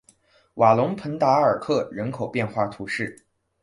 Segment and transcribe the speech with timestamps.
[0.55, 3.15] 瓦龙蓬达尔克人口变化图示